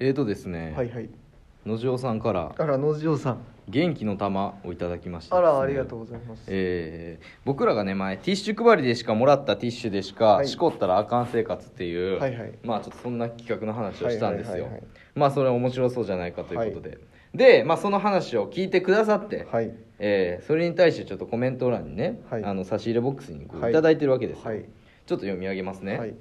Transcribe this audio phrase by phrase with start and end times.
[0.00, 1.08] えーとですね、はいはい。
[1.66, 3.38] 野次さんからあら野次さん。
[3.68, 5.36] 元気の玉をいただきました。
[5.36, 6.44] ねらありがとうございます。
[6.46, 10.48] えー僕らがね前ティッシュ配りでしかもらったティッシュでしか、はい。
[10.48, 12.54] しこったらあかん生活っていう、はいはい。
[12.62, 14.62] まあちょっとそんな企画の話をしたんですよ、はい。
[14.62, 16.98] はいはいはいまあそれ面白そうじゃないかということで、
[17.34, 19.74] で、まあ、その話を聞いてくださって、はい。
[19.98, 22.44] えーそれに対してちょっとコメント欄にね、はい。
[22.44, 23.72] あの差し入れボックスにこうはい。
[23.72, 24.60] いただいてるわけですよ、はい。
[24.60, 24.66] ちょ
[25.16, 26.14] っと読み上げますね、はい。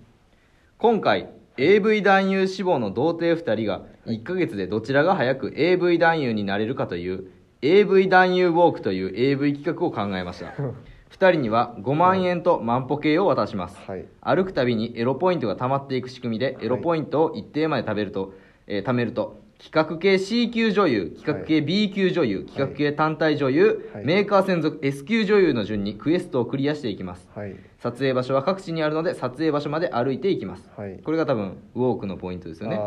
[0.79, 7.32] 今回 AV 男優志望の童貞2人が1ヶ月でどちらが早く AV 男優になれるかという
[7.63, 10.54] AV 男優ウォークという AV 企画を考えました。
[11.09, 14.05] 2人には5万円と万歩計を渡します、はい。
[14.21, 18.33] 歩くたびにエロポイントが溜まっていく仕組みでエロポイントを一定まで食べると、
[18.68, 24.06] えー貯めると企画系 C 級女優企画系 B 級女優、企画系単体女優、はい。
[24.06, 27.28] メーカー専属 S 級女優の順にクエストをクリアしていきます。
[27.33, 27.56] はい。
[27.80, 31.00] 撮影場所は各地にあるので撮影場所まで歩いていきます、はい。
[31.04, 32.80] これが多分ウォークのポイントですよね。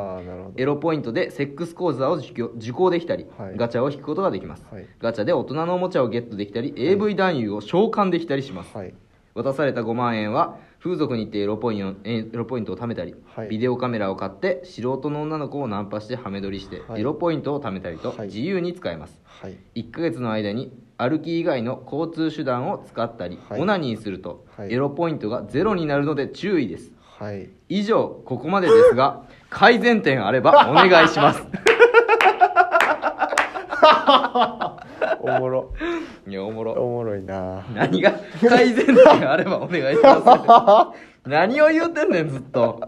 [0.56, 3.57] エロポイントでセックス講座を受講できたり、はい。
[3.57, 4.87] ガチャを引くことができます、はい。
[5.01, 8.95] ガチャで大人のおもちゃをゲットできたり、AV 男優を召喚できたりします、はい。
[9.34, 13.48] 渡された5万円は風俗に行ってエロポイントエロポイントを貯めたり、はい。
[13.48, 18.26] ビデオカメラを買って素人の女の子をナンパしてハメ撮りして、はいエロポイントを貯めたりとはい。
[18.28, 19.59] 自由に使えます、はい。
[19.74, 23.60] 1ヶ月の間に歩き以外の交通手段を使ったり、はい。
[23.60, 24.72] オナニーすると、はい。
[24.72, 26.92] エロポイントがゼロになるので注意です。
[27.20, 27.50] はい。
[27.68, 31.42] 以上ここまでですが 改善点あればお願いします
[35.23, 35.73] おもろ。
[36.26, 36.73] いやおもろ。
[36.73, 37.65] おもろいな。
[37.74, 38.13] 何が
[38.49, 42.80] 改善点あればお願いします 何を言うてんねんずっと。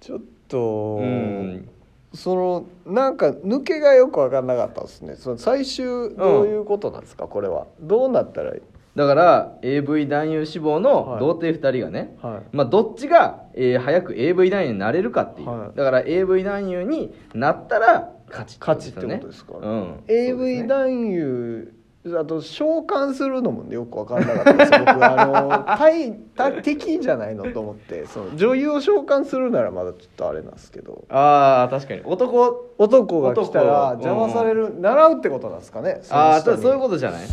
[0.00, 0.58] ちょっと
[1.00, 1.68] うん。
[2.12, 5.16] そのなんか抜けがよく分かんなかったですね。
[5.16, 5.84] その最終
[6.16, 7.66] どういうことなんですか、これは。
[7.80, 8.60] どうなったらいい？
[8.96, 11.20] だから AV 男優志望のはい。
[11.20, 12.56] 童貞2人がね、はい。
[12.56, 15.76] まあ、どっちが、えー早く AV 男優になれるかっていう、はい。
[15.76, 19.54] だから AV 男優になったら勝ち勝ちってことですか？
[19.60, 21.72] うん、AV 男優
[22.06, 24.82] あと召喚するのもよく分かんなかったです僕。
[25.06, 31.04] あの 対対敵じゃないのと思ってその女優を召喚するならまだちょっとあれなんですけど。
[31.08, 32.02] ああ確かに。
[32.04, 37.26] 男男が来たら男邪魔される、習うってことなんですかねああそういうことじゃない？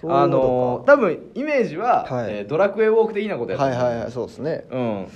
[0.00, 2.38] そういうあのー多分イメージは、はい。
[2.38, 4.64] えードラクエウォーク的なことやとはいはいはいそうですね。
[4.72, 5.06] うん、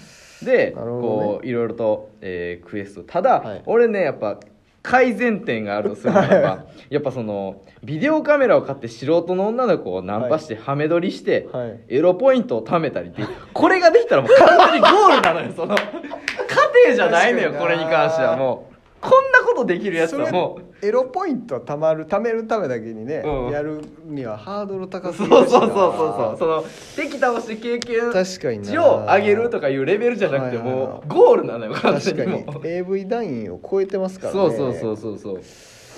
[0.45, 0.73] で、ね。
[0.77, 3.03] こういろいろと、えークエスト。
[3.03, 3.63] ただ、はい。
[3.67, 4.39] 俺ねやっぱ
[4.83, 11.81] 改善点があるとするならばやっぱそのビデオカメラを買って素人の女の子をナンパしてハメ撮りして、はい。
[11.89, 13.23] エロポイントを貯めたりって
[13.53, 15.75] これができたらもう完全にゴールなのよその。
[15.75, 18.72] 過程じゃないのよこれに関してはもう
[19.03, 20.87] こんなことできるやつはもう。
[20.87, 23.51] エロポイントたまる貯めるためだけにね、うん。
[23.51, 26.39] やるにはハードル高すそうそうそうそうそう。
[26.39, 26.65] その
[26.97, 28.65] 敵倒して経験確かにな。
[28.65, 30.87] 値を上げるとかいうレベルじゃなくてはいはいはい。
[30.87, 32.45] もうゴールなのよ完全確かに。
[32.45, 34.41] もうに AV 団員を超えてますからね。
[34.41, 35.41] そうそうそうそうそう。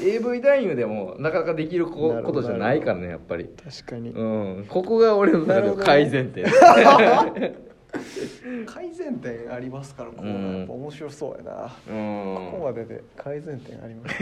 [0.03, 3.45] AV 男優でもなかなかできるこなるほどことじゃないからねやっぱり。
[3.47, 4.67] 確かに、うん。
[4.69, 6.45] ここが俺の中での改善点
[8.67, 10.59] 改善点ありますからこうん。
[10.59, 14.17] やっぱ面白そうやな、うここんまでで改善点あります。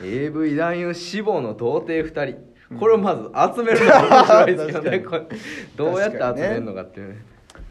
[0.04, 2.48] AV 男優志望の童貞2人。
[2.78, 3.22] これをまず
[3.56, 5.02] 集めるのが面白いですけどね
[5.74, 7.16] どうやって集めるのかっていうね。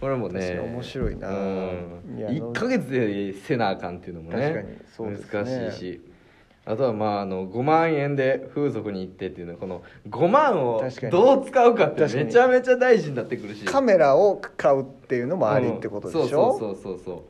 [0.02, 0.60] これもね。
[0.60, 1.30] 面白いな。
[1.30, 2.18] うん。
[2.18, 5.18] いや1か月でせなあかんっていうのも確かにねそうね。
[5.32, 6.02] 難しいし
[6.70, 13.64] あとはまああの5万円で風俗に行ってっていうのはこの5万をどう使うかってめちゃめちゃ大事になってくるし。
[13.64, 16.60] カメラを買うっていうのもありってことでしょ、うん。
[16.60, 17.26] そうそうそうそ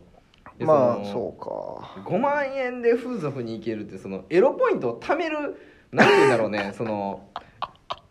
[0.55, 2.01] うでまあそうか。
[2.09, 5.55] 5万円で風俗に行けるってそのエロポイントを貯める
[5.91, 6.73] なんて言うんだろうね。
[6.75, 7.29] その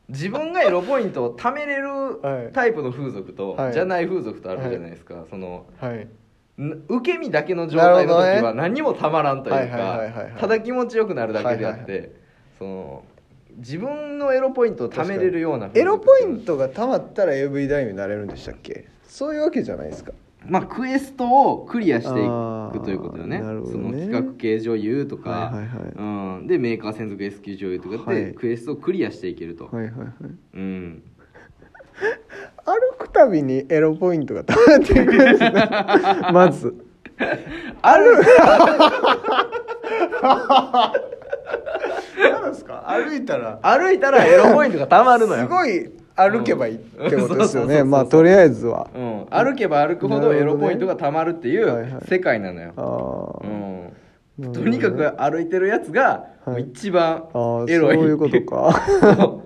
[0.08, 2.46] 自分がエロポイントを貯めれはい。
[2.46, 3.72] るタイプの風俗と、はい。
[3.72, 5.96] じゃない風俗とあるじゃないですか、そのはい。
[5.96, 6.08] ん
[6.58, 10.00] 受け身だけの状態の時は何もたまらんというか
[10.38, 12.10] ただ気持ちよくなるだけであって、はい
[12.58, 13.04] その
[13.58, 18.86] 自分のエロポイントを貯めれるようなエロポイントトがたまったら AV 男優になれるんでしたっけ？
[19.08, 20.12] そういうわけじゃないですか。
[20.44, 23.40] まあクエストをクリアしていくということよね。
[23.40, 25.52] なるほどそのね企画系女優とか、
[25.96, 28.34] うん、でメーカー専属 S 級女優とかで、はい。
[28.34, 30.10] クエストをクリアしていけると、はいはいはい。
[30.54, 31.02] うん
[33.16, 35.52] たびにエロポイントがたまっていくんですね
[36.32, 36.74] まず。
[37.82, 38.22] ある。
[42.18, 42.84] 何ですか？
[42.88, 43.58] 歩いたら。
[43.62, 45.42] 歩いたらエロポイントがたまるのよ。
[45.42, 47.84] すごい歩けばいいってことですよね。
[47.84, 48.88] まあとりあえずは。
[48.94, 53.46] うん、歩けば歩くほどエロポイントがたまるっていう世界なのよ、あー。
[53.46, 53.82] うん。
[54.38, 54.64] なるほどね。
[54.64, 56.62] とにかく歩いてるやつがはい。
[56.64, 57.24] 一番
[57.68, 58.82] エロいそういうことか。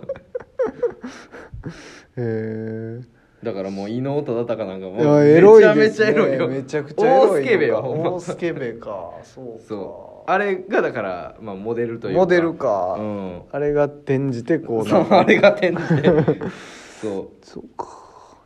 [2.16, 3.00] へえ
[3.42, 6.48] だからもう伊能忠敬なんかもいうやめちゃめちゃエロいよ。
[6.48, 8.10] めちゃくちゃエロい大スケベよほんま。
[8.10, 9.12] 大スケベか。
[9.22, 9.64] そうか。
[9.66, 12.20] そうあれがだから、まあ、モデルというか。
[12.20, 13.42] モデルか、うん。
[13.50, 15.80] あれが転じてこうそうあれが点で
[17.00, 17.86] そそうか。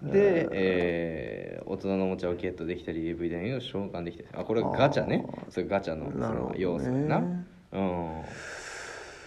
[0.02, 4.28] うで、えー大人のおもちゃをゲットできたり AV 男優を召喚できたり。
[4.32, 5.26] あこれガチャね。
[5.48, 7.22] それガチャのその要素やな。
[7.72, 8.22] うん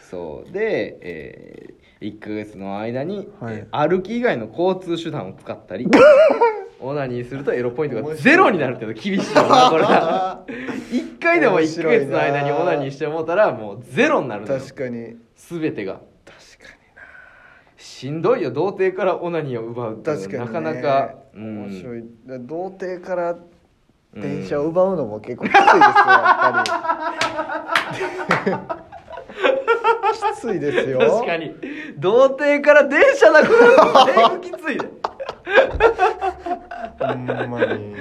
[0.10, 0.52] そう。
[0.52, 3.56] で、え1ヶ月の間に、はい。
[3.56, 5.88] えー歩き以外の交通手段を使ったり
[6.80, 10.44] オナニーするとエロポイントがゼロになるっていうの厳しいよなこれな
[10.92, 14.60] 1 回でも1ヶ月の間にオナニーしてもうたらもうゼロになるのよ。
[14.60, 15.18] 確かに。
[15.36, 15.94] 全てが。
[15.94, 16.08] 確か
[17.78, 21.64] しんどいよ童貞からオナニーを奪うっていうかなかなか、うん。
[21.66, 22.04] 面白い。
[22.28, 24.22] だ童貞からうん。
[24.22, 25.94] 電車を奪うのも結構きついですよやっ
[26.54, 26.64] ぱ
[28.44, 28.52] り。
[28.52, 28.77] き
[30.34, 31.00] ついですよ。
[31.00, 31.56] 確かに。
[31.98, 34.88] 童貞から電車なくなるのだいぶきついで
[37.00, 37.96] ほんまに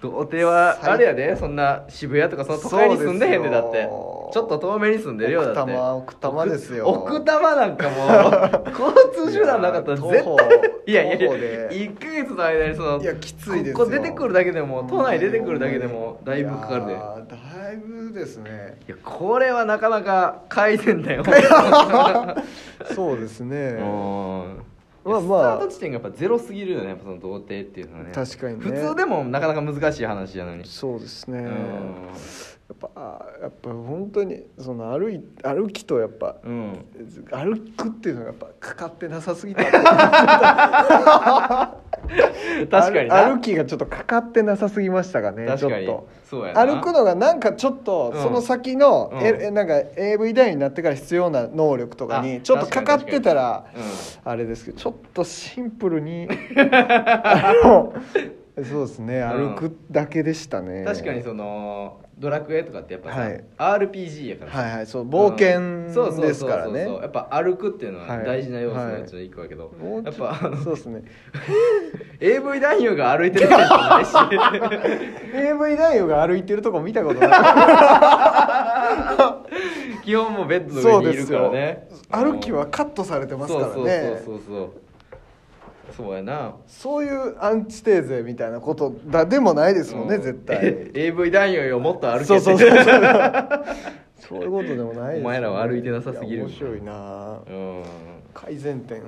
[0.00, 1.36] 童貞はあれやで？
[1.36, 3.88] そんな渋谷とかその都会に住んでへんでだって。
[4.32, 5.72] ちょっと遠目に住んでるよだって。
[5.72, 6.86] 奥多摩奥多摩ですよ。
[6.86, 11.68] 奥多摩なんかもう 交通手段なかったら絶対いやいやいや徒歩で。
[11.70, 13.76] 1ヶ月の間にそのいやきついですよ。
[13.78, 16.94] ここ出てくるだけでも都内出てくるだけでもだいぶかかるで。
[16.94, 18.78] だいぶですね。
[18.86, 21.24] やこれはなかなか改善だよ。
[22.94, 23.78] そうですね。
[23.80, 24.62] うん
[25.06, 25.56] まあまあ。
[25.56, 28.10] スタート地点がやっぱゼロすぎるよねその童貞っていうのはね。
[28.12, 28.64] 確かにね。
[28.64, 30.64] 普通でもなかなか難しい話やのに。
[30.66, 31.38] そうですね。
[31.38, 31.46] うん。
[31.46, 31.52] や
[32.74, 36.84] っぱあやっぱ本当にその歩い歩きとやっぱうん。
[37.30, 39.62] 歩くっていうのがやっぱかかってなさすぎた
[42.70, 43.30] 確かにな。
[43.30, 45.86] 歩きがちょっとかかってなさすぎましたかね確かに。
[45.86, 46.08] ちょっと。
[46.24, 46.66] そうやな。
[46.66, 48.22] 歩くのがなんかちょっとうん。
[48.22, 49.20] その先の、うん。
[49.20, 53.82] ええなんか AV 男優になってから必要な能力とかあにちょっとかかってたらうん。
[54.30, 57.92] あれですけどちょっとシンプルに あの
[58.64, 63.44] そうですねうん歩くだけでしたね、確かにそのドラクエとかってやっぱさ、はい。
[63.58, 64.58] RPG やからさ。
[64.58, 64.86] はいはい。
[64.86, 65.92] そう冒険
[66.22, 66.88] ですからね。
[66.88, 71.02] やっぱ歩くっていうのははい大事な要素のうちの一個やけど、もうちょやっぱあのそうですね。
[72.20, 74.12] AV 男優が歩いてるわけじゃないし。
[75.36, 77.30] AV 男優が歩いてるとこ見たことない。
[80.02, 81.88] 基本もうベッドの上にいるからね。
[82.10, 83.72] 歩きはカットされてますからね。
[83.74, 83.86] そうそう
[84.24, 84.85] そうそう
[85.96, 86.56] そうやな。
[86.66, 90.22] そういうアンチテーゼみたいなことだでもないですもんね、うん。
[90.22, 90.58] 絶対。
[90.62, 92.84] え AV 男優よもっと歩けそうそうそうそう。
[94.18, 95.20] そういうことでもないですよね。
[95.20, 96.44] お前らは歩いてなさすぎる。
[96.44, 97.38] 面白いな。
[97.48, 97.82] うん。
[98.34, 99.02] 改善点。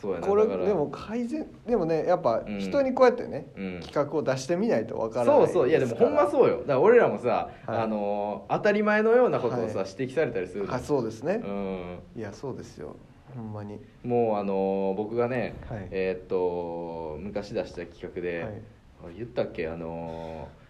[0.00, 2.58] そうやなこれでも改善でもねやっぱうん。
[2.58, 3.80] 人にこうやってね、うん。
[3.80, 5.46] 企画を出してみないとわからない。
[5.46, 5.68] そうそう。
[5.68, 6.58] いやでもほんまうそうよ。
[6.58, 7.78] だから俺らもさ、はい。
[7.78, 9.88] あのー当たり前のようなことをさ、はい。
[9.98, 11.98] 指摘されたりするあそうですね、うん。
[12.16, 12.96] いやそうですよ
[13.34, 13.80] ほんまに。
[14.04, 15.88] もうあのー僕がね、はい。
[15.90, 18.44] えーっと昔出した企画で、
[19.02, 19.14] はい。
[19.16, 19.68] 言ったっけ？
[19.68, 20.64] あのー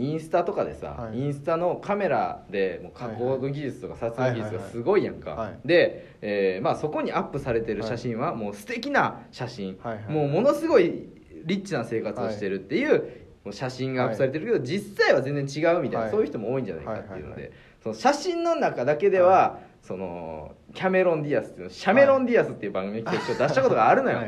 [0.00, 1.18] インスタとかでさ、はい。
[1.18, 5.38] インスタのカメラでもう加工の技術とか撮影技術がすごいやんか、はい。
[5.38, 11.08] はいはいで、えーまあ、そこにアップされてる写真はもう素敵な写真、はいはいもうものすごい
[11.44, 13.02] リッチな生活をしてるっていう、
[13.44, 16.10] もう写真がアップされてるけど、実際は全然違うみたいな、はい。
[16.10, 17.50] そういう人も多いんじゃないかっていうので、
[17.82, 24.20] その写真の中だけでは、そのキャメロン・ディアスっていうのシャメロン・ディアスっていう番組結構出したことがあるのよ。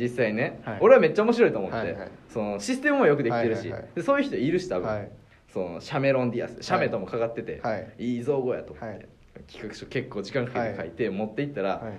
[0.00, 0.78] 実際ね、はい。
[0.80, 2.08] 俺はめっちゃ面白いと思って、はいはい。
[2.32, 3.90] そのシステムもよくできてるし、はいはいはい。
[3.94, 5.10] でそういう人いるし多分、はい。
[5.52, 7.92] そのシャメロン・ディアスシャメともかかってて、はい。
[7.98, 9.06] い、い造語やと思って、はい。
[9.52, 11.92] 企画書結構時間かけて書いて持っていったら、はい。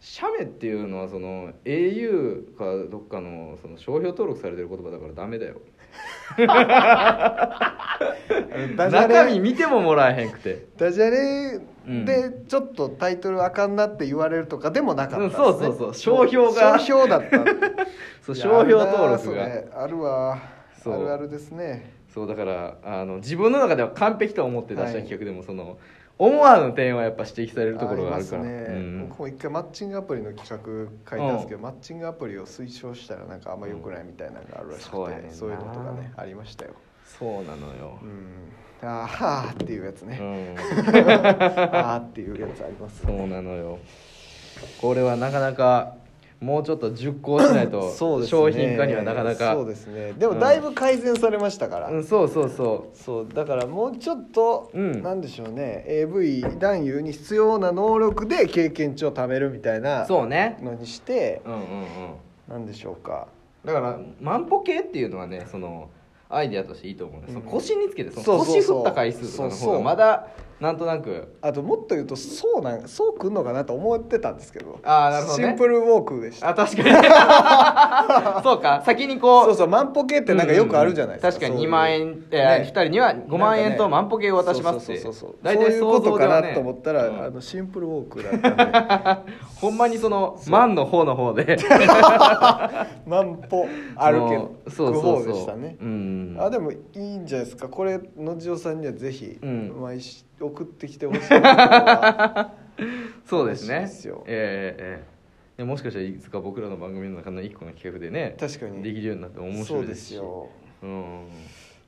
[0.00, 5.60] シャメっていうのはその au かどっかのその商標登録されてる言葉だからダメだよ
[8.90, 10.66] 中身見てももらえへんくて。
[10.76, 11.60] ダジャレ
[12.04, 15.24] でちょっとタイトルあかんなって言われるとかでもなかったね。
[15.26, 15.94] うんそうそうそう。
[15.94, 16.78] 商標が。
[16.78, 17.38] 商標だった。
[18.22, 19.82] そう商標登録が。
[19.82, 20.38] あるわ。
[20.86, 21.98] あるあるですね。
[22.12, 25.02] そうだからあの自分の中では完璧と思って出したはい。
[25.02, 25.78] 企画でも、その
[26.20, 28.42] 思わぬ点はやっぱ指摘されるところがあるから。
[28.42, 35.32] りますね、うん僕も一回マッチングアプリの企画書いたんですけど、マッチングアプリを推奨したらなんかあんま良くないみたいなのがあるらしくて、そうんな。
[35.32, 36.72] そういうのとかねありましたよ。
[37.18, 37.98] そうなのよ。
[38.02, 38.52] うん。
[38.82, 40.56] あーはーっていうやつうね、ん。
[40.58, 43.78] あーっていうやつありますそうなのよ。
[44.80, 45.94] これはなかなか
[46.40, 49.52] もうちょっと熟考しないと 商品化にはなかなか。
[49.54, 50.14] そうですね。
[50.18, 55.02] でもだいぶ改善されましたから、うん、そうそうそそうだからもうちょっと、うん。
[55.02, 55.84] なんでしょうね。
[55.86, 60.58] AV 男優に必要な能力で経験値を貯めるみたいうなそうね。
[60.62, 61.64] のにしてうんうんうん。
[62.48, 63.28] なんでしょうか。
[63.64, 65.90] だから万歩計っていうのはねその
[66.30, 67.42] アイデアとしていいと思うんです、うん。
[67.42, 68.54] 腰につけてそのそうそうそう。
[68.54, 70.26] 腰振った回数とかの方がそうそうまだ
[70.60, 71.36] なんとなく。
[71.40, 74.78] あともっと言うとそうなんそうくんのかなと思ってたんですけど。
[74.82, 75.44] あーなるほどね。
[75.48, 76.50] シンプルウォークでした。
[76.50, 76.90] あ確かに。
[78.44, 79.44] そうか先にこう。
[79.46, 81.70] そうそう万歩計ってなんかよくあるじゃないですか、確かに2そういう。
[81.70, 82.64] 万円、えね。
[82.66, 85.00] 2人には5万円と万歩計を渡しますって。
[85.00, 86.54] そうそうそうそう大体そういうことかな想像ではね。
[86.54, 87.24] と思ったら、うん。
[87.24, 91.56] あのシンプルウォークだったんで ほんまにその万の方の方で。
[93.06, 94.36] 万歩歩け
[94.68, 95.84] くそうそうそう方でしたねう。
[95.84, 97.68] んあでもいいんじゃないですか。
[97.68, 99.74] これのじおさんにはぜひ、うん。
[99.80, 101.20] 毎週送ってきてほしい
[103.26, 103.80] そうですね。
[103.80, 104.24] ですよ。
[104.26, 105.20] ええええ。
[105.58, 108.82] でもしかしたらいつか僕らの番組の中の一個の企画でね確かに。
[108.82, 110.06] できるようになって面白いですし。
[110.08, 110.48] すよ。
[110.82, 111.28] うん。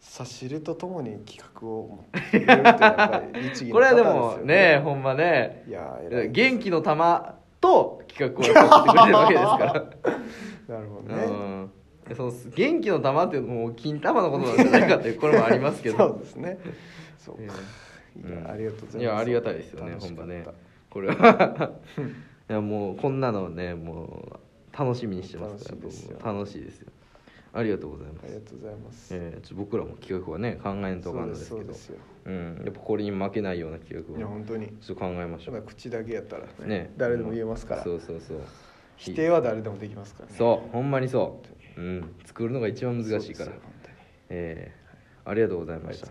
[0.00, 5.64] 差し入れとともに企画を持ってくれるっていうのはやっぱり律儀なこれはで方もねほんまね。
[5.68, 5.99] いや
[6.30, 9.73] 元気の玉と企画をやってくれてるわけですから。
[10.76, 11.71] なるほどね、うん。
[12.09, 15.97] でその元気の玉っていうのも金玉のことなんじゃないかっていうこれもありますけど。
[16.09, 16.59] そうですね。
[17.18, 17.47] そうか、え
[18.16, 18.99] いや、うんありがとうございます。
[18.99, 20.23] いやありがたいですよね楽しかった。
[20.23, 20.45] ほんまね。
[20.90, 21.73] これは。
[22.50, 24.40] いやもうこんなのねも
[24.75, 26.19] う楽しみにしてますから楽しいですよ。
[26.25, 26.88] 楽しいですよ。
[27.54, 28.25] ありがとうございます。
[28.25, 31.73] ありがとうございます、えーちょ僕らも企画はね考えんとかんのですけど。
[31.75, 31.92] そ
[32.25, 32.62] うん。
[32.64, 34.69] やっぱこれに負けないような企画をいや本当に。
[34.81, 35.62] ちょっと考えましょう。
[35.62, 36.92] 口だけやったらねね。
[36.97, 37.83] 誰でも言えますから。
[37.85, 38.38] そうそうそう。
[38.97, 40.35] 否定は誰でもできますからね。
[40.37, 41.40] そうほんまにそ
[41.76, 41.81] う。
[41.81, 42.14] うん。
[42.25, 43.52] 作るのが一番難しいから。
[43.52, 43.95] 本当に。
[44.31, 44.83] えー
[45.25, 46.09] ありがとうございました